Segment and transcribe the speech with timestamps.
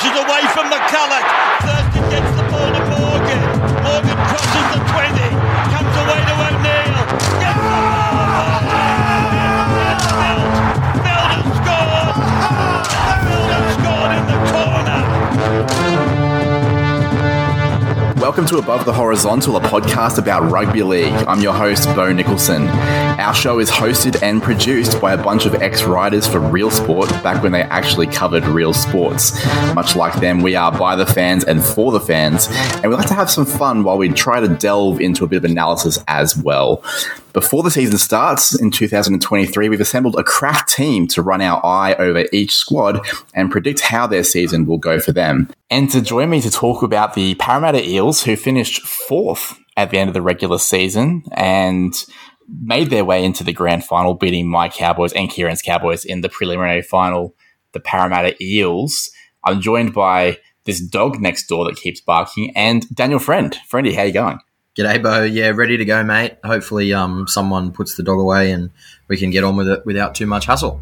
[0.00, 1.26] pushes away from McCulloch.
[1.60, 2.39] Thurston gets
[18.30, 21.12] Welcome to Above the Horizontal, a podcast about rugby league.
[21.26, 22.68] I'm your host, Bo Nicholson.
[22.68, 27.08] Our show is hosted and produced by a bunch of ex writers for Real Sport
[27.24, 29.32] back when they actually covered real sports.
[29.74, 33.08] Much like them, we are by the fans and for the fans, and we like
[33.08, 36.36] to have some fun while we try to delve into a bit of analysis as
[36.36, 36.84] well.
[37.32, 41.94] Before the season starts in 2023, we've assembled a crack team to run our eye
[41.94, 45.48] over each squad and predict how their season will go for them.
[45.70, 49.98] And to join me to talk about the Parramatta Eels, who finished fourth at the
[49.98, 51.94] end of the regular season and
[52.48, 56.28] made their way into the grand final, beating my Cowboys and Kieran's Cowboys in the
[56.28, 57.34] preliminary final,
[57.72, 59.10] the Parramatta Eels.
[59.44, 63.56] I'm joined by this dog next door that keeps barking and Daniel Friend.
[63.70, 64.38] Friendy, how you going?
[64.76, 65.24] G'day, Bo.
[65.24, 66.36] Yeah, ready to go, mate.
[66.44, 68.70] Hopefully, um, someone puts the dog away and
[69.08, 70.80] we can get on with it without too much hassle.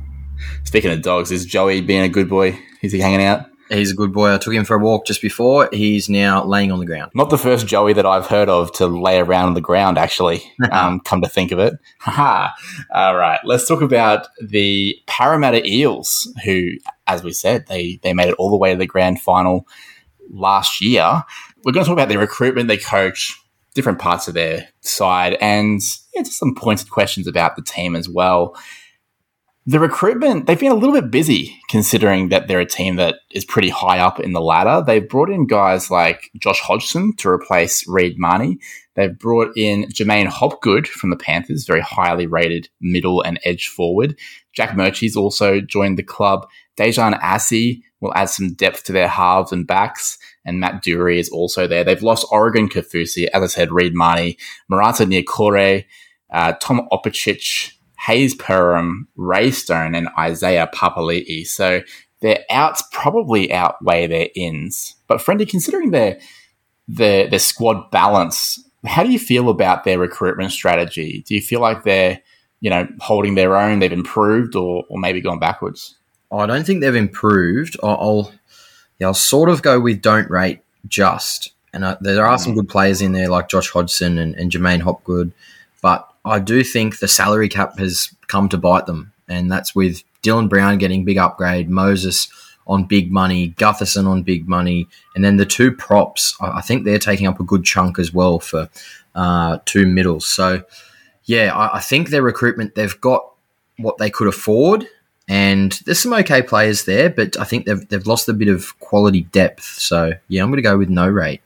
[0.65, 2.59] Speaking of dogs, is Joey being a good boy?
[2.83, 3.47] Is he hanging out?
[3.71, 4.35] He's a good boy.
[4.35, 5.69] I took him for a walk just before.
[5.73, 7.13] He's now laying on the ground.
[7.15, 10.43] Not the first Joey that I've heard of to lay around on the ground, actually,
[10.73, 11.75] um, come to think of it.
[11.99, 12.51] Haha.
[12.95, 16.71] All right, let's talk about the Parramatta Eels, who,
[17.07, 19.67] as we said, they, they made it all the way to the grand final
[20.31, 21.23] last year.
[21.65, 23.39] We're going to talk about their recruitment, their coach,
[23.75, 25.81] different parts of their side, and
[26.15, 28.57] yeah, just some pointed questions about the team as well.
[29.69, 33.45] The recruitment, they've been a little bit busy considering that they're a team that is
[33.45, 34.83] pretty high up in the ladder.
[34.83, 38.61] They've brought in guys like Josh Hodgson to replace Reed Mahoney.
[38.95, 44.19] They've brought in J'maine Hopgood from the Panthers, very highly rated middle and edge forward.
[44.55, 46.49] Jack Murchie's also joined the club.
[46.79, 51.29] Daejarn Asi will add some depth to their halves and backs and Matt Doorey is
[51.29, 51.85] also there.
[51.85, 54.39] They've lost Oregon Kaufusi, as I said, Reed Mahoney,
[54.73, 55.85] Marata Niukore,
[56.33, 57.75] uh, Tom Opacic,
[58.07, 61.47] Hayze Perham, Ray Stone, and Isaiah Papali'i.
[61.47, 61.83] So
[62.21, 64.95] their outs probably outweigh their ins.
[65.07, 66.19] But Friendy, considering their,
[66.87, 71.25] their their squad balance, how do you feel about their recruitment strategy?
[71.27, 72.21] Do you feel like they're
[72.61, 75.97] you know holding their own, they've improved, or or maybe gone backwards?
[76.31, 77.77] I don't think they've improved.
[77.83, 78.33] I'll
[78.99, 81.53] yeah, I'll sort of go with don't rate just.
[81.73, 84.81] And uh, there are some good players in there like Josh Hodgson and, and J'maine
[84.81, 85.33] Hopgood,
[85.83, 90.03] but I do think the salary cap has come to bite them, and that's with
[90.23, 92.29] Dylan Brown getting big upgrade, Moses
[92.67, 96.37] on big money, Gutherson on big money, and then the two props.
[96.41, 98.69] I think they're taking up a good chunk as well for
[99.15, 100.27] uh, two middles.
[100.27, 100.63] So,
[101.25, 103.33] yeah, I, I think their recruitment they've got
[103.79, 104.87] what they could afford,
[105.29, 108.79] and there's some okay players there, but I think they've they've lost a bit of
[108.81, 109.65] quality depth.
[109.65, 111.41] So yeah, I'm going to go with no rate.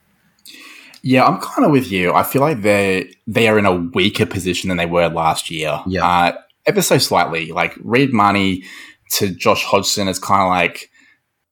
[1.02, 2.12] Yeah, I'm kind of with you.
[2.12, 5.80] I feel like they they are in a weaker position than they were last year.
[5.86, 6.36] Yeah, uh,
[6.66, 7.50] ever so slightly.
[7.52, 8.64] Like Reed Mahoney
[9.12, 10.90] to Josh Hodgson is kind of like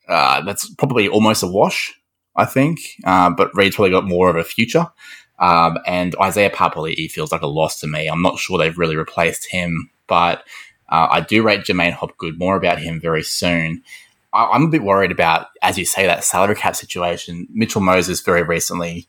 [0.09, 1.95] uh, that's probably almost a wash.
[2.37, 4.87] I think, uh, but Reed's probably got more of a future.
[5.41, 8.07] Um, and Isaiah Papali'i feels like a loss to me.
[8.07, 10.45] I'm not sure they've really replaced him, but
[10.91, 12.39] uh, I do rate J'maine Hopgood.
[12.39, 13.83] More about him very soon.
[14.33, 17.49] I, am a bit worried about, as you say, that salary cap situation.
[17.51, 19.09] Mitchell Moses very recently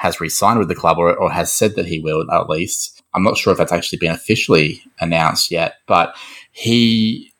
[0.00, 3.02] has re-signed with the club, or, or has said that he will at least.
[3.12, 6.16] I'm not sure if that's actually been officially announced yet, but
[6.52, 7.34] he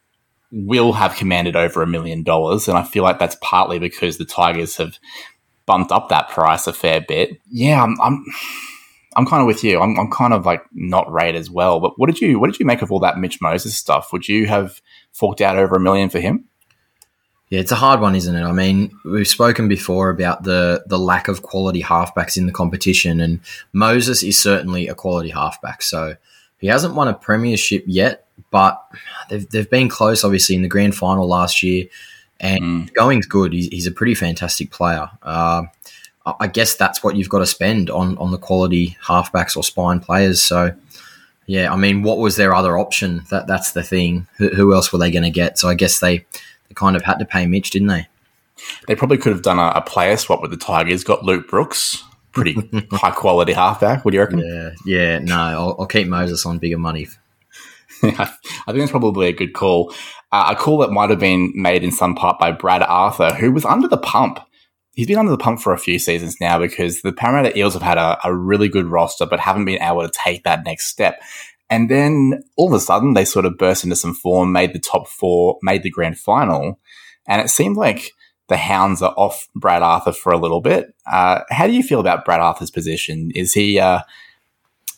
[0.53, 4.27] will have commanded over a million dollars, and I feel like that's partly because the
[4.27, 4.99] Tigers have
[5.65, 7.41] bumped up that price a fair bit.
[7.51, 8.27] Yeah, I'm, I'm
[9.17, 9.81] I'm kind of with you.
[9.81, 11.81] I'm, I'm kind of like not rate as well.
[11.81, 14.13] But what did you what did you make of all that Mitch Moses stuff?
[14.13, 14.83] Would you have
[15.13, 16.50] forked out over a million for him?
[17.51, 18.45] Yeah, it's a hard one, isn't it?
[18.45, 23.21] I mean, we've spoken before about the the lack of quality halfbacks in the competition,
[23.21, 23.41] and
[23.73, 25.83] Moses is certainly a quality halfback.
[25.83, 26.17] So
[26.59, 28.81] he hasn't won a premiership yet, but
[29.29, 31.87] they've they've been close, obviously, in the grand final last year,
[32.39, 32.95] and mm.
[32.95, 33.53] going's good.
[33.53, 35.11] He's, he's a pretty fantastic player.
[35.21, 35.65] Uh,
[36.39, 39.99] I guess that's what you've got to spend on on the quality halfbacks or spine
[39.99, 40.41] players.
[40.41, 40.73] So,
[41.47, 43.23] yeah, I mean, what was their other option?
[43.31, 44.29] That that's the thing.
[44.37, 45.59] Who, who else were they going to get?
[45.59, 46.27] So I guess they,
[46.71, 48.09] they kind of had to pay Mitch, didn't they?
[48.87, 51.05] They probably could have done a, a player swap with the Tigers.
[51.05, 52.03] Got Luke Brooks,
[52.33, 52.57] pretty
[52.93, 54.05] high quality halfback.
[54.05, 54.39] What do you reckon?
[54.39, 55.19] Yeah, yeah.
[55.19, 57.09] No, I'll, I'll keep Moses on bigger money.
[58.03, 59.93] I think that's probably a good call.
[60.33, 63.53] Uh, a call that might have been made in some part by Brad Arthur, who
[63.53, 64.41] was under the pump
[64.95, 67.83] he's been under the pump for a few seasons now because the Parramatta Eels have
[67.83, 71.23] had a, a really good roster, but haven't been able to take that next step.
[71.71, 74.81] And then all of a sudden, they sort of burst into some form, made the
[74.81, 76.81] top four, made the grand final.
[77.29, 78.13] And it seemed like
[78.49, 80.93] the hounds are off Brad Arthur for a little bit.
[81.11, 83.31] Uh, how do you feel about Brad Arthur's position?
[83.37, 84.01] Is he uh,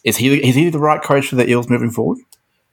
[0.02, 2.19] is he is he the right coach for the Eels moving forward?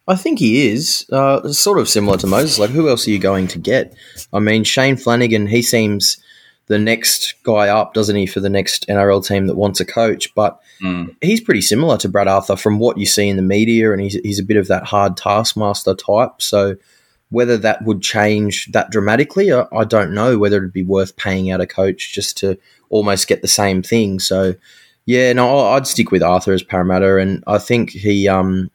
[0.07, 1.05] I think he is.
[1.11, 2.57] Uh, sort of similar to Moses.
[2.57, 3.93] Like, who else are you going to get?
[4.33, 5.45] I mean, Shane Flanagan.
[5.45, 6.17] He seems
[6.69, 10.33] the next guy up, doesn't he, for the next NRL team that wants a coach?
[10.35, 11.13] But mm.
[11.19, 14.13] he's pretty similar to Brad Arthur from what you see in the media, and he's
[14.13, 16.41] he's a bit of that hard taskmaster type.
[16.41, 16.77] So
[17.31, 20.37] whether that would change that dramatically, I, I don't know.
[20.37, 22.57] Whether it'd be worth paying out a coach just to
[22.89, 24.19] almost get the same thing.
[24.19, 24.53] So
[25.05, 28.69] yeah, no, I'd stick with Arthur as Parramatta, and I think he um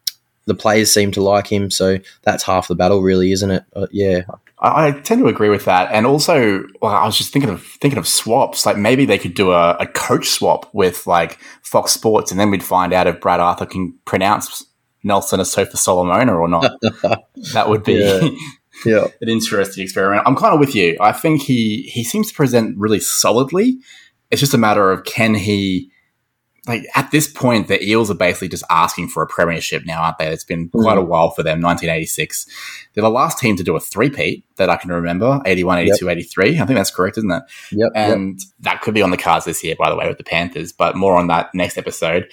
[0.47, 3.65] the players seem to like him, so that's half the battle, really, isn't it?
[3.75, 4.23] Uh, yeah.
[4.65, 7.99] I, tend to agree with that, and also, well, I was just thinking of thinking
[7.99, 8.65] of swaps.
[8.65, 12.51] Like maybe they could do a, a coach swap with like Fox Sports, and then
[12.51, 14.65] we'd find out if Brad Arthur can pronounce
[15.03, 16.73] Nelson Asofa Solomona or not.
[17.53, 18.29] that would be yeah.
[18.87, 19.07] yeah.
[19.21, 20.23] an interesting experiment.
[20.27, 20.97] I'm kind of with you.
[21.01, 23.79] I think he he seems to present really solidly.
[24.31, 25.91] It's just a matter of can he
[26.67, 30.19] like at this point, the Eels are basically just asking for a premiership now, aren't
[30.19, 30.29] they?
[30.29, 31.03] It's been quite mm.
[31.03, 31.61] a while for them.
[31.61, 32.47] 1986.
[32.93, 36.13] They're the last team to do a three-peat that I can remember 81, 82, yep.
[36.13, 36.61] 83.
[36.61, 37.43] I think that's correct, isn't it?
[37.73, 37.93] Yep.
[37.95, 38.49] And yep.
[38.61, 40.97] that could be on the cards this year, by the way, with the Panthers, but
[40.97, 42.31] more on that next episode.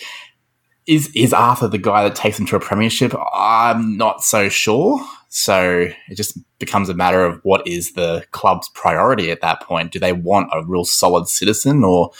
[0.87, 3.13] Is, is Arthur the guy that takes them to a premiership?
[3.33, 4.99] I'm not so sure.
[5.29, 9.91] So it just becomes a matter of what is the club's priority at that point.
[9.91, 12.11] Do they want a real solid citizen or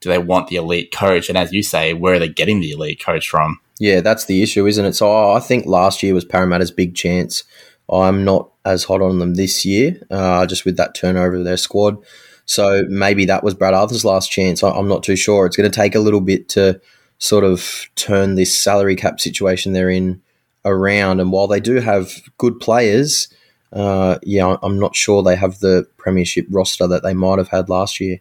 [0.00, 1.28] do they want the elite coach?
[1.28, 3.60] And as you say, where are they getting the elite coach from?
[3.78, 4.94] Yeah, that's the issue, isn't it?
[4.94, 7.44] So I think last year was Parramatta's big chance.
[7.90, 11.56] I'm not as hot on them this year, uh, just with that turnover of their
[11.56, 11.96] squad.
[12.44, 14.62] So maybe that was Brad Arthur's last chance.
[14.62, 15.46] I'm not too sure.
[15.46, 16.80] It's going to take a little bit to
[17.18, 20.22] sort of turn this salary cap situation they're in
[20.64, 21.20] around.
[21.20, 23.28] And while they do have good players,
[23.72, 27.68] uh, yeah, I'm not sure they have the premiership roster that they might have had
[27.68, 28.20] last year.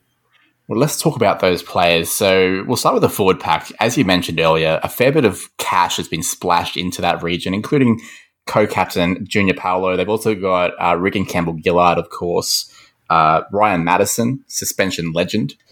[0.67, 2.09] Well, let's talk about those players.
[2.09, 3.71] So we'll start with the forward pack.
[3.79, 7.53] As you mentioned earlier, a fair bit of cash has been splashed into that region,
[7.53, 8.01] including
[8.47, 9.95] co-captain Junior Paulo.
[9.95, 12.69] They've also got uh, and Campbell Gillard, of course,
[13.09, 15.55] uh, Ryan Matterson, suspension legend.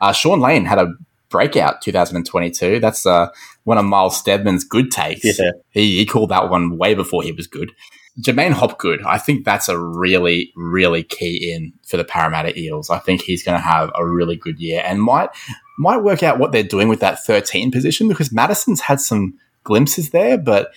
[0.00, 0.94] uh, Shaun Lane had a
[1.28, 2.80] breakout 2022.
[2.80, 3.28] That's uh,
[3.62, 5.38] one of Miles Steadman's good takes.
[5.38, 5.52] Yeah.
[5.70, 7.72] He, he called that one way before he was good.
[8.20, 12.90] J'maine Hopgood, I think that's a really, really key in for the Parramatta Eels.
[12.90, 15.30] I think he's going to have a really good year and might
[15.78, 20.10] might work out what they're doing with that 13 position because Matterson's had some glimpses
[20.10, 20.70] there, but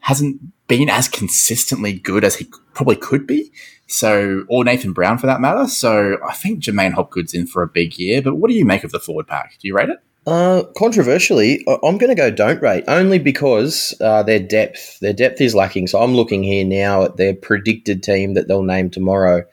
[0.00, 3.52] hasn't been as consistently good as he probably could be.
[3.86, 5.66] So, or Nathan Brown for that matter.
[5.66, 8.20] So, I think J'maine Hopgood's in for a big year.
[8.20, 9.56] But what do you make of the forward pack?
[9.60, 9.98] Do you rate it?
[10.24, 15.40] Uh, controversially, I'm going to go don't rate only because uh, their depth their depth
[15.40, 15.88] is lacking.
[15.88, 19.44] So I'm looking here now at their predicted team that they'll name tomorrow,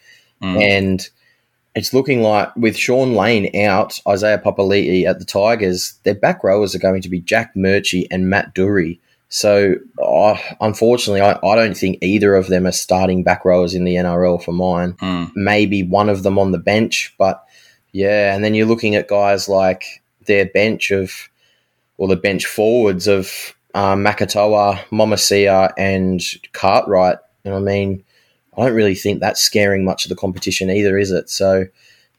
[0.43, 0.61] mm.
[0.61, 1.09] and
[1.73, 6.75] it's looking like with Shaun Lane out, Isaiah Papali'i at the Tigers, their back rowers
[6.75, 8.99] are going to be Jack Murchie and Matt Doorey.
[9.29, 13.83] So uh, unfortunately, I, I don't think either of them are starting back rowers in
[13.83, 14.93] the NRL for mine.
[14.93, 15.31] Mm.
[15.35, 17.43] Maybe one of them on the bench, but
[17.91, 18.33] yeah.
[18.33, 19.98] And then you're looking at guys like
[20.29, 21.27] their bench of,
[21.97, 26.21] or the bench forwards of um, Makatoa, Momasia, and
[26.53, 27.17] Cartwright.
[27.43, 28.03] And I mean,
[28.57, 31.29] I don't really think that's scaring much of the competition either, is it?
[31.29, 31.65] So,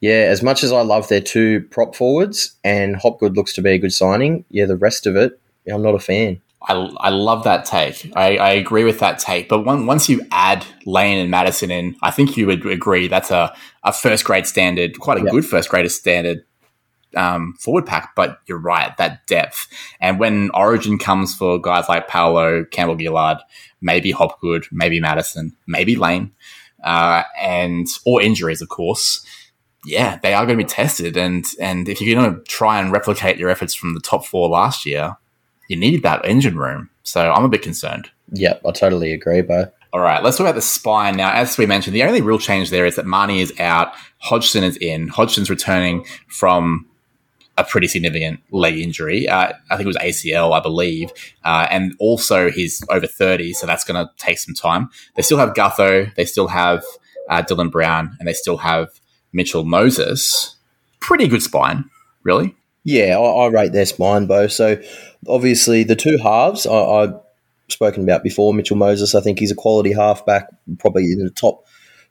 [0.01, 3.71] yeah, as much as I love their two prop forwards and Hopgood looks to be
[3.71, 5.39] a good signing, yeah, the rest of it,
[5.71, 6.41] I'm not a fan.
[6.63, 8.13] I, I love that take.
[8.15, 9.49] I, I agree with that take.
[9.49, 13.31] But one, once you add Lane and Matterson in, I think you would agree that's
[13.31, 15.31] a, a first grade standard, quite a yep.
[15.33, 16.45] good first grade standard
[17.17, 19.67] um, forward pack, but you're right, that depth.
[20.01, 23.39] And when Origin comes for guys like Paulo, Campbell Gillard,
[23.81, 26.33] maybe Hopgood, maybe Matterson, maybe Lane,
[26.85, 29.25] uh, and or injuries, of course.
[29.87, 32.93] Yeah, they are going to be tested, and and if you're going to try and
[32.93, 35.17] replicate your efforts from the top four last year,
[35.69, 36.91] you need that engine room.
[37.03, 38.11] So I'm a bit concerned.
[38.33, 39.73] Yep, I totally agree, Bo.
[39.93, 41.33] All right, let's talk about the spine now.
[41.33, 44.77] As we mentioned, the only real change there is that Mahoney is out, Hodgson is
[44.77, 45.09] in.
[45.09, 46.87] Hodgson's returning from
[47.61, 49.29] a pretty significant leg injury.
[49.29, 51.11] Uh, I think it was ACL, I believe.
[51.45, 54.91] Uh, and also he's over 30, so that's going to take some time.
[55.15, 56.85] They still have Gutho, they still have
[57.29, 58.89] uh, Dylan Brown, and they still have
[59.33, 60.57] Mitchell Moses.
[61.01, 61.85] Pretty good spine,
[62.23, 62.55] really.
[62.85, 64.47] Yeah, I, I rate their spine, Bo.
[64.47, 64.81] So
[65.29, 67.15] obviously the two halves I, I've
[67.69, 68.55] spoken about before.
[68.55, 70.49] Mitchell Moses, I think he's a quality halfback,
[70.79, 71.65] probably in the top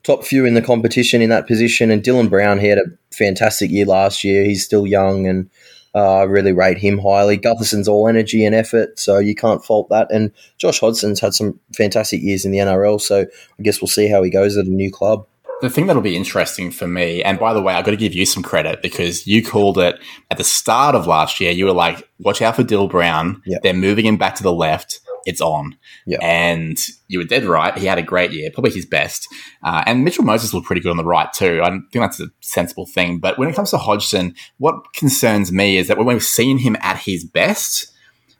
[0.04, 1.92] top few in the competition in that position.
[1.92, 4.44] And Dylan Brown, he had a fantastic year last year.
[4.44, 5.50] He's still young and
[5.96, 7.38] uh, I really rate him highly.
[7.38, 10.12] Gutherson's all energy and effort, so you can't fault that.
[10.12, 14.08] And Josh Hodgson's had some fantastic years in the NRL, so I guess we'll see
[14.08, 15.26] how he goes at a new club.
[15.62, 18.14] the thing that'll be interesting for me, and by the way, I've got to give
[18.14, 21.52] you some credit because you called it at the start of last year.
[21.52, 23.42] You were like, watch out for Dill Brown.
[23.46, 23.64] Yep.
[23.64, 25.02] They're moving him back to the left.
[25.30, 25.78] It's on.
[26.08, 26.20] Yep.
[26.24, 27.78] And you were dead right.
[27.78, 29.28] He had a great year, probably his best.
[29.64, 31.62] Uh, and Mitchell Moses looked pretty good on the right too.
[31.64, 33.20] I think that's a sensible thing.
[33.20, 36.76] But when it comes to Hodgson, what concerns me is that when we've seen him
[36.82, 37.92] at his best,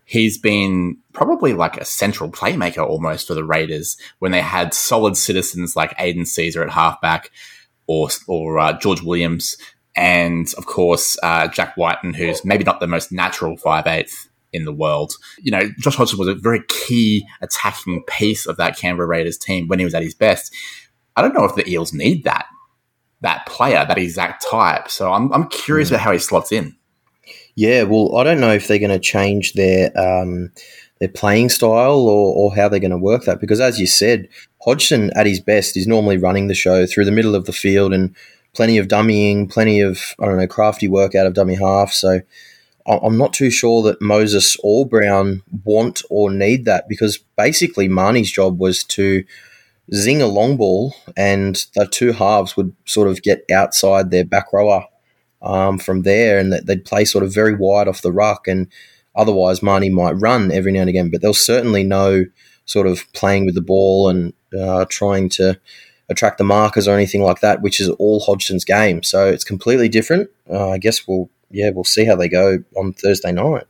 [0.06, 5.16] he's been probably like a central playmaker almost for the Raiders when they had solid
[5.16, 7.30] citizens like Aidan Sezer at halfback
[7.86, 9.56] or, or uh, George Williams.
[9.96, 14.66] And of course, uh, Jack Wighton, who's maybe not the most natural five eighth in
[14.66, 15.14] the world.
[15.40, 19.68] You know, Josh Hodgson was a very key attacking piece of that Canberra Raiders team
[19.68, 20.54] when he was at his best.
[21.16, 22.46] I don't know if the Eels need that
[23.22, 24.90] that player, that exact type.
[24.90, 25.94] So I'm I'm curious mm.
[25.94, 26.76] about how he slots in.
[27.56, 30.52] Yeah, well, I don't know if they're going to change their um,
[31.00, 34.30] their playing style or, or how they're going to work that because, as you said,
[34.62, 37.94] Hodgson at his best is normally running the show through the middle of the field
[37.94, 38.16] and
[38.54, 41.92] plenty of dummying, plenty of I don't know crafty work out of dummy half.
[41.92, 42.22] So
[42.90, 48.32] I'm not too sure that Moses or Brown want or need that because basically Mahoney's
[48.32, 49.24] job was to
[49.94, 54.52] zing a long ball and the two halves would sort of get outside their back
[54.52, 54.86] rower
[55.42, 58.68] um, from there, and they'd play sort of very wide off the ruck, and
[59.16, 62.26] otherwise Mahoney might run every now and again, but they'll certainly no
[62.66, 65.60] sort of playing with the ball and uh, trying to
[66.10, 69.02] attract the markers or anything like that, which is all Hodgson's game.
[69.04, 70.30] So it's completely different.
[70.50, 73.66] Uh, I guess we'll yeah we'll see how they go on Thursday night.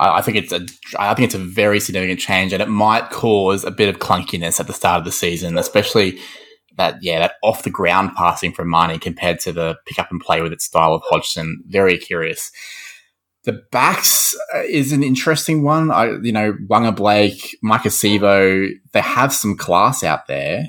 [0.00, 0.64] I think it's a
[0.98, 4.60] I think it's a very significant change, and it might cause a bit of clunkiness
[4.60, 6.20] at the start of the season, especially
[6.76, 10.20] that yeah that off the ground passing from Mahoney compared to the pick up and
[10.20, 11.62] play with its style of Hodgson.
[11.66, 12.52] Very curious.
[13.44, 15.90] The backs uh, is an interesting one.
[15.90, 20.66] I you know Waqa Blake, Maika Sivo, they have some class out there.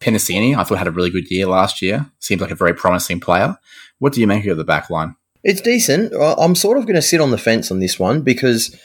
[0.00, 2.10] Penisini, I thought had a really good year last year.
[2.18, 3.56] Seems like a very promising player.
[4.00, 5.14] What do you make of the back line?
[5.44, 6.12] It's decent.
[6.14, 8.76] I'm sort of going to sit on the fence on this one because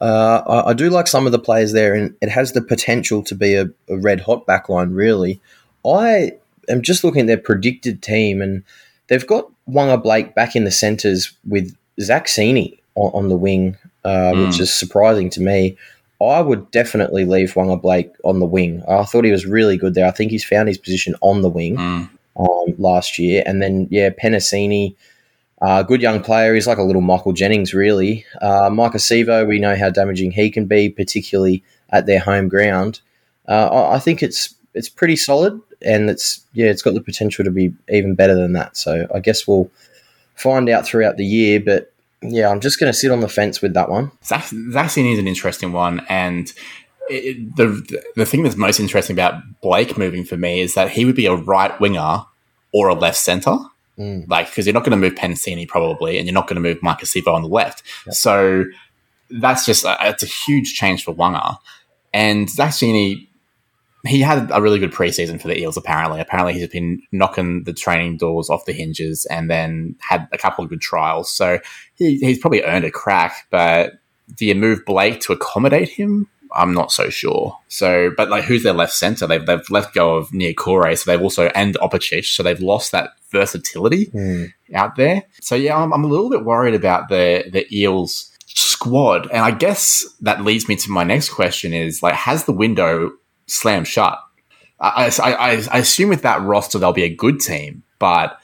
[0.00, 3.22] uh, I, I, do like some of the players there, and it has the potential
[3.24, 5.40] to be a, a red hot backline, really.
[5.86, 6.32] I
[6.68, 8.62] am just looking at their predicted team, and
[9.08, 13.76] they've got Waqa Blake back in the centres with Zac Cini on, on the wing,
[14.04, 14.46] uh, mm.
[14.46, 15.76] which is surprising to me.
[16.20, 18.82] I would definitely leave Waqa Blake on the wing.
[18.88, 20.06] I thought he was really good there.
[20.06, 22.08] I think he's found his position on the wing mm.
[22.36, 23.42] um, last year.
[23.46, 24.94] And then, yeah, Penisini,
[25.62, 26.54] uh, good young player.
[26.54, 28.24] He's like a little Michael Jennings, really.
[28.40, 33.00] Uh, Maika Sivo, we know how damaging he can be, particularly at their home ground.
[33.48, 37.50] Uh, I, think it's it's pretty solid and it's yeah, it's got the potential to
[37.50, 38.76] be even better than that.
[38.76, 39.70] So I guess we'll
[40.34, 41.60] find out throughout the year.
[41.60, 44.10] But yeah, I'm just going to sit on the fence with that one.
[44.24, 46.52] Zac Cini is an interesting one, and
[47.08, 51.04] it, the the thing that's most interesting about Blake moving for me is that he
[51.04, 52.24] would be a right winger
[52.72, 53.56] or a left center.
[53.98, 54.28] Mm.
[54.28, 56.82] Like, because you're not going to move Penisini probably, and you're not going to move
[56.82, 57.82] Marcus Sivo on the left.
[58.06, 58.14] Yep.
[58.14, 58.64] So
[59.30, 61.56] that's just a, it's a huge change for Waqa.
[62.12, 63.28] And Zac Cini
[64.06, 65.76] he had a really good preseason for the Eels.
[65.76, 70.38] Apparently, apparently he's been knocking the training doors off the hinges, and then had a
[70.38, 71.30] couple of good trials.
[71.30, 71.58] So
[71.94, 73.46] he, he's probably earned a crack.
[73.50, 73.94] But
[74.34, 76.28] do you move Blake to accommodate him?
[76.56, 77.58] I'm not so sure.
[77.68, 79.26] So, but like, who's their left center?
[79.26, 83.10] They've they've let go of Niukore, so they've also and Opacic, so they've lost that
[83.30, 84.52] versatility mm.
[84.74, 85.24] out there.
[85.40, 89.50] So yeah, I'm, I'm a little bit worried about the the Eels squad, and I
[89.50, 93.12] guess that leads me to my next question: is like, has the window
[93.46, 94.18] slammed shut.
[94.78, 98.38] I, I, I assume with that roster they'll be a good team, but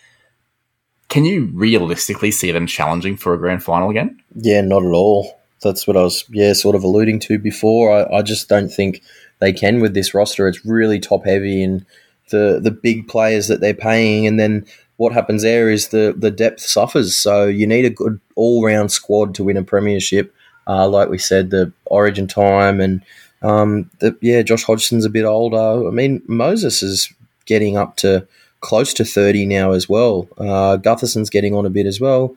[1.08, 4.18] can you realistically see them challenging for a grand final again?
[4.34, 5.41] Yeah, not at all.
[5.62, 7.92] That's what I was, yeah, sort of alluding to before.
[7.92, 9.02] I, I just don't think
[9.38, 10.48] they can with this roster.
[10.48, 11.84] It's really top heavy and
[12.30, 14.66] the the big players that they're paying, and then
[14.96, 17.16] what happens there is the the depth suffers.
[17.16, 20.34] So you need a good all round squad to win a premiership.
[20.66, 23.02] Uh, like we said, the Origin time and
[23.42, 25.88] um, the, yeah, Josh Hodgson's a bit older.
[25.88, 27.12] I mean, Moses is
[27.44, 28.26] getting up to
[28.60, 30.28] close to 30 now as well.
[30.38, 32.36] Uh, Gutherson's getting on a bit as well.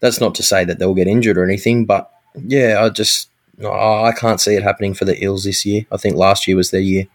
[0.00, 3.28] That's not to say that they'll get injured or anything, but yeah, I just
[3.62, 5.86] I can't see it happening for the Eels this year.
[5.92, 7.06] I think last year was their year.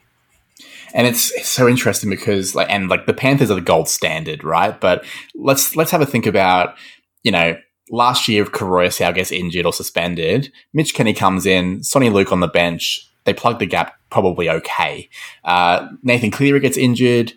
[0.94, 4.44] And it's, it's so interesting because like and like the Panthers are the gold standard,
[4.44, 4.80] right?
[4.80, 6.76] But let's let's have a think about,
[7.24, 7.58] you know,
[7.92, 12.40] last year if Koroisau gets injured or suspended, Mitch Kenny comes in, Soni Luke on
[12.40, 15.10] the bench, they plug the gap probably okay.
[15.44, 17.34] Uh, Nathan Cleary gets injured.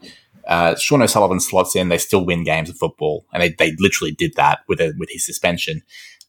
[0.46, 1.88] Uh, Sean O'Sullivan slots in.
[1.88, 5.10] They still win games of football, and they, they literally did that with a, with
[5.10, 5.82] his suspension.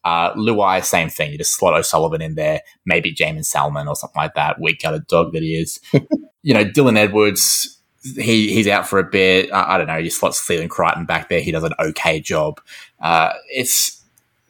[0.03, 1.31] Uh, Luai, same thing.
[1.31, 4.59] You just slot O'Sullivan in there, maybe Jaeman Salmon or something like that.
[4.59, 5.79] Weak gutted dog that he is.
[6.43, 9.51] you know, Dylan Edwards he he's out for a bit.
[9.51, 9.97] I, I don't know.
[9.97, 11.41] You slot Stephen Crichton back there.
[11.41, 12.59] He does an okay job.
[12.99, 14.02] Uh, it's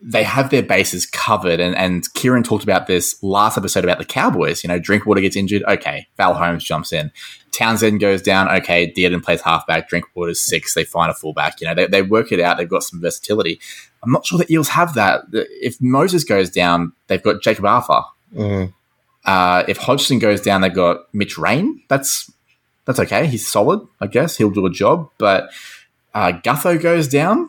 [0.05, 4.05] they have their bases covered, and and Kieran talked about this last episode about the
[4.05, 4.63] Cowboys.
[4.63, 5.63] You know, Drinkwater gets injured.
[5.63, 7.11] Okay, Val Holmes jumps in.
[7.51, 8.49] Townsend goes down.
[8.49, 9.87] Okay, Dearden plays halfback.
[9.87, 10.73] Drinkwater's six.
[10.73, 11.61] They find a fullback.
[11.61, 12.57] You know, they, they work it out.
[12.57, 13.61] They've got some versatility.
[14.03, 15.21] I'm not sure the Eels have that.
[15.31, 18.01] If Moses goes down, they've got Jakob Arthur.
[18.35, 18.73] Mm.
[19.23, 21.81] Uh, if Hodgson goes down, they've got Mitch Rain.
[21.87, 22.29] That's
[22.85, 23.27] that's okay.
[23.27, 24.35] He's solid, I guess.
[24.35, 25.09] He'll do a job.
[25.17, 25.49] But
[26.13, 27.47] uh, Gutho goes down.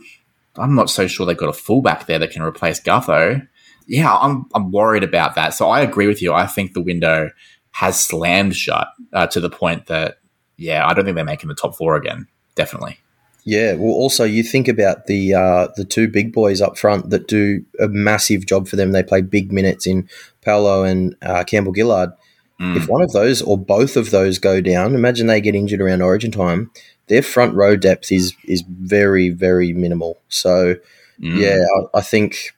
[0.56, 3.46] I'm not so sure they've got a fullback there that can replace Gutho.
[3.86, 5.54] Yeah, I'm I'm worried about that.
[5.54, 6.32] So I agree with you.
[6.32, 7.30] I think the window
[7.72, 10.18] has slammed shut uh, to the point that
[10.56, 12.28] yeah, I don't think they're making the top four again.
[12.54, 12.98] Definitely.
[13.46, 17.28] Yeah, well, also you think about the uh, the two big boys up front that
[17.28, 18.92] do a massive job for them.
[18.92, 20.08] They play big minutes in
[20.42, 22.10] Paulo and uh, Campbell Gillard.
[22.60, 22.76] Mm.
[22.76, 26.02] If one of those or both of those go down, imagine they get injured around
[26.02, 26.70] Origin time.
[27.08, 30.18] Their front row depth is is very very minimal.
[30.28, 30.76] So
[31.20, 31.38] Mm.
[31.38, 32.52] yeah, I, I think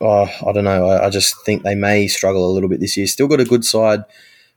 [0.00, 0.86] oh, I don't know.
[0.86, 3.06] I, I just think they may struggle a little bit this year.
[3.06, 4.04] Still got a good side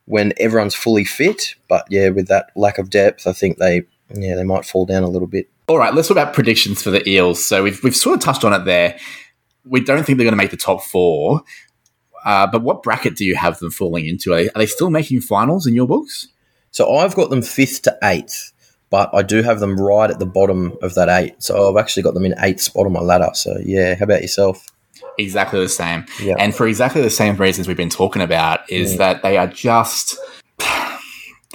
[0.05, 3.83] when everyone's fully fit, but yeah, with that lack of depth, I think they
[4.13, 5.49] yeah they might fall down a little bit.
[5.67, 7.43] All right, let's talk about predictions for the Eels.
[7.45, 8.97] So we've we've sort of touched on it there.
[9.63, 11.41] We don't think they're going to make the top four.
[12.25, 14.33] Uh, but what bracket do you have them falling into?
[14.33, 16.27] Are they, are they still making finals in your books?
[16.71, 18.51] So I've got them fifth to eighth,
[18.89, 21.41] but I do have them right at the bottom of that eight.
[21.41, 23.29] So I've actually got them in eighth spot on my ladder.
[23.33, 24.65] So yeah, how about yourself?
[25.17, 26.05] Exactly the same.
[26.21, 26.35] Yeah.
[26.39, 28.97] And for exactly the same reasons we've been talking about, is Yeah.
[28.97, 30.17] that they are just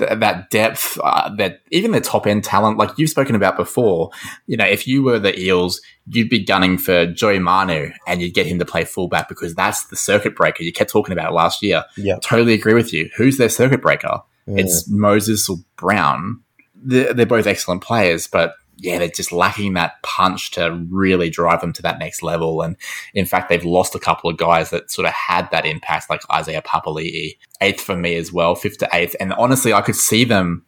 [0.01, 4.11] th- that depth, uh, that even the top end talent, like you've spoken about before.
[4.47, 8.35] You know, if you were the Eels, you'd be gunning for Joey Manu and you'd
[8.35, 10.65] get him to play fullback because that's the circuit breaker.
[10.65, 11.85] You kept talking about it last year.
[11.97, 12.19] Yeah.
[12.21, 13.09] Totally agree with you.
[13.17, 14.21] Who's their circuit breaker?
[14.47, 16.41] It's Moses or Brown.
[16.75, 21.61] They're, they're both excellent players, but yeah, they're just lacking that punch to really drive
[21.61, 22.63] them to that next level.
[22.63, 22.77] And
[23.15, 26.23] in fact, they've lost a couple of guys that sort of had that impact, like
[26.33, 29.15] Isaiah Papali'i, eighth for me as well, fifth to eighth.
[29.21, 30.65] And honestly, I could see them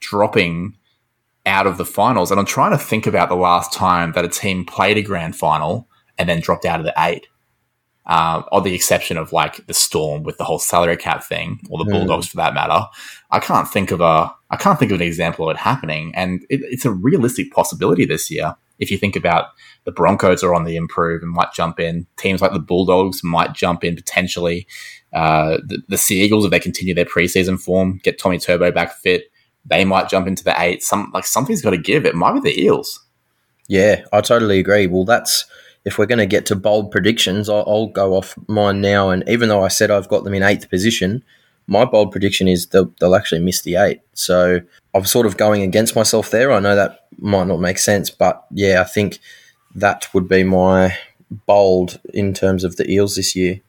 [0.00, 0.76] dropping
[1.46, 2.30] out of the finals.
[2.30, 5.36] And I'm trying to think about the last time that a team played a grand
[5.36, 5.88] final
[6.18, 7.26] and then dropped out of the eight.
[8.08, 11.76] Uh, or the exception of like the Storm with the whole salary cap thing, or
[11.76, 11.92] the Mm.
[11.92, 12.86] Bulldogs for that matter.
[13.32, 16.44] I can't think of a I can't think of an example of it happening, and
[16.48, 18.54] it, it's a realistic possibility this year.
[18.78, 19.46] If you think about
[19.84, 23.54] the Broncos are on the improve and might jump in, teams like the Bulldogs might
[23.54, 24.66] jump in potentially.
[25.12, 28.92] Uh, the, the Sea Eagles, if they continue their preseason form, get Tommy Turbo back
[28.92, 29.32] fit,
[29.64, 30.82] they might jump into the eight.
[30.82, 32.04] Some like something's got to give.
[32.04, 33.04] It might be the Eels.
[33.68, 34.86] Yeah, I totally agree.
[34.86, 35.46] Well, that's
[35.84, 39.10] if we're going to get to bold predictions, I'll, I'll go off mine now.
[39.10, 41.24] And even though I said I've got them in eighth position,
[41.66, 44.00] my bold prediction is they'll, they'll actually miss the eight.
[44.14, 44.60] So
[44.94, 46.52] I'm sort of going against myself there.
[46.52, 49.18] I know that might not make sense, but yeah, I think
[49.74, 50.96] that would be my
[51.30, 53.60] bold in terms of the Eels this year.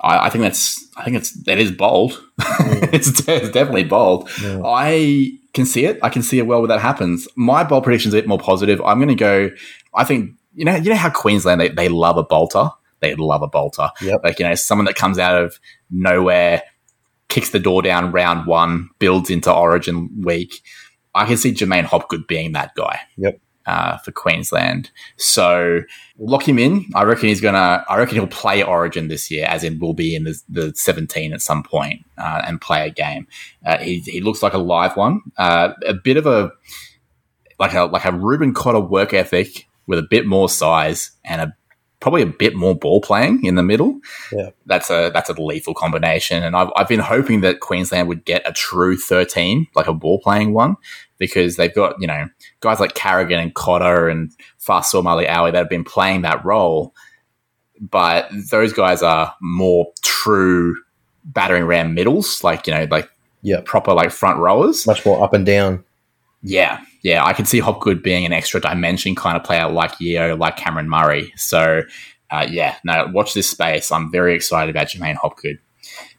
[0.00, 2.22] I, I think that's I think it's that is bold.
[2.38, 4.30] it's, it's definitely bold.
[4.42, 4.62] Yeah.
[4.64, 5.98] I can see it.
[6.02, 7.28] I can see it well where that happens.
[7.36, 8.80] My bold prediction is a bit more positive.
[8.82, 9.50] I'm going to go.
[9.94, 12.70] I think you know you know how Queensland they, they love a bolter.
[13.00, 13.90] They love a bolter.
[14.00, 14.20] Yep.
[14.24, 15.58] Like you know someone that comes out of
[15.90, 16.62] nowhere,
[17.28, 20.62] kicks the door down round one, builds into Origin week.
[21.14, 23.00] I can see J'maine Hopgood being that guy.
[23.16, 23.40] Yep.
[23.66, 25.82] Uh, for Queensland, so
[26.16, 26.86] lock him in.
[26.94, 27.84] I reckon he's gonna.
[27.86, 31.34] I reckon he'll play Origin this year, as in will be in the, the 17
[31.34, 33.26] at some point, uh, and play a game.
[33.66, 35.20] Uh, he he looks like a live one.
[35.36, 36.50] Uh, a bit of a
[37.58, 41.56] like a like a Reuben Cotter work ethic with a bit more size and a
[42.00, 44.00] probably a bit more ball playing in the middle.
[44.32, 44.50] Yeah.
[44.66, 46.42] That's a that's a lethal combination.
[46.42, 50.20] And I've I've been hoping that Queensland would get a true 13, like a ball
[50.20, 50.76] playing one,
[51.18, 52.28] because they've got, you know,
[52.60, 54.30] guys like Carrigan and Cotter and
[54.60, 56.94] Fa'asuamaleaui that have been playing that role.
[57.80, 60.76] But those guys are more true
[61.24, 63.08] battering ram middles, like, you know, like
[63.42, 64.86] yeah, proper like front rowers.
[64.86, 65.84] Much more up and down.
[66.42, 70.36] Yeah, yeah, I can see Hopgood being an extra dimension kind of player like Yeo,
[70.36, 71.32] like Cameron Murray.
[71.36, 71.82] So,
[72.30, 73.90] uh, yeah, no, watch this space.
[73.92, 75.58] I'm very excited about J'maine Hopgood.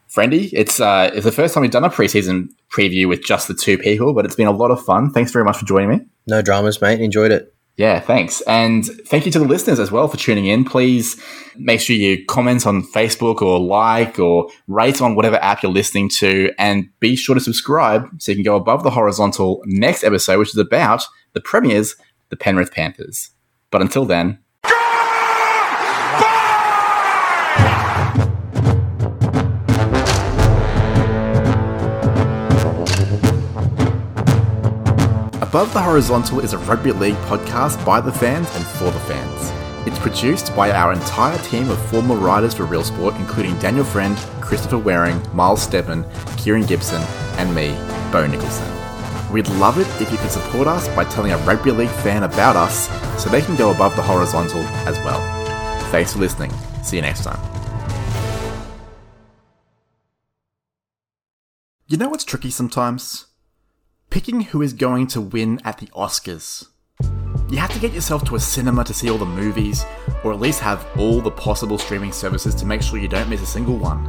[0.09, 3.53] Friendy, it's uh, it's the first time we've done a preseason preview with just the
[3.53, 5.11] two people, but it's been a lot of fun.
[5.11, 6.01] Thanks very much for joining me.
[6.25, 6.99] No dramas, mate.
[6.99, 7.53] Enjoyed it.
[7.79, 8.41] Yeah, thanks.
[8.41, 10.65] And thank you to the listeners as well for tuning in.
[10.65, 11.15] Please
[11.55, 16.09] make sure you comment on Facebook or like or rate on whatever app you're listening
[16.09, 16.51] to.
[16.59, 20.49] And be sure to subscribe so you can go above the horizontal next episode, which
[20.49, 21.95] is about the premiers,
[22.27, 23.29] the Penrith Panthers.
[23.71, 24.39] But until then,
[35.60, 39.86] Above the Horizontal is a rugby league podcast by the fans and for the fans.
[39.86, 44.15] It's produced by our entire team of former writers for Real Sport, including Daniel Friend,
[44.39, 46.06] Christopher Waring, Miles Steppen,
[46.38, 47.02] Kieran Gibson,
[47.38, 47.72] and me,
[48.10, 48.72] Bo Nicholson.
[49.34, 52.56] We'd love it if you could support us by telling a rugby league fan about
[52.56, 52.88] us
[53.22, 55.19] so they can go above the horizontal as well.
[55.91, 56.54] Thanks for listening.
[56.84, 57.38] See you next time.
[61.86, 63.26] You know what's tricky sometimes?
[64.10, 66.67] Picking who is going to win at the Oscars.
[67.50, 69.86] You have to get yourself to a cinema to see all the movies,
[70.24, 73.43] or at least have all the possible streaming services to make sure you don't miss
[73.43, 74.04] a single one.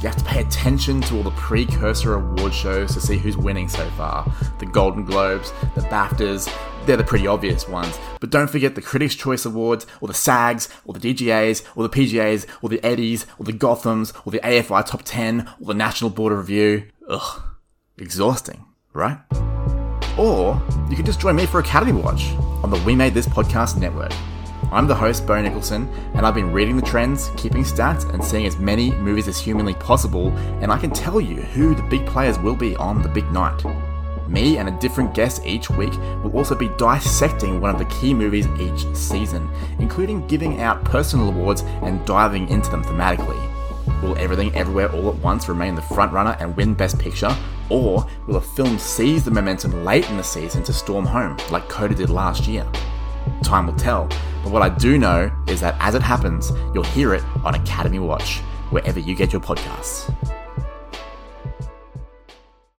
[0.00, 3.68] You have to pay attention to all the precursor award shows to see who's winning
[3.68, 4.28] so far.
[4.58, 6.52] The Golden Globes, the BAFTAs,
[6.84, 7.96] they're the pretty obvious ones.
[8.18, 11.96] But don't forget the Critics' Choice Awards, or the SAGs, or the DGAs, or the
[11.96, 16.10] PGAs, or the Eddies, or the Gothams, or the AFI Top 10, or the National
[16.10, 16.88] Board of Review.
[17.08, 17.42] Ugh.
[17.98, 19.18] Exhausting, right?
[20.18, 23.78] Or you can just join me for Academy Watch on the We Made This Podcast
[23.78, 24.12] network.
[24.70, 28.46] I'm the host, Bo Nicholson, and I've been reading the trends, keeping stats, and seeing
[28.46, 30.28] as many movies as humanly possible,
[30.62, 33.62] and I can tell you who the big players will be on the big night.
[34.28, 38.14] Me and a different guest each week will also be dissecting one of the key
[38.14, 43.51] movies each season, including giving out personal awards and diving into them thematically.
[44.02, 47.34] Will Everything Everywhere All at Once remain the frontrunner and win Best Picture?
[47.70, 51.68] Or will a film seize the momentum late in the season to storm home, like
[51.68, 52.66] Coda did last year?
[53.44, 54.08] Time will tell,
[54.42, 58.00] but what I do know is that as it happens, you'll hear it on Academy
[58.00, 58.38] Watch,
[58.70, 60.12] wherever you get your podcasts.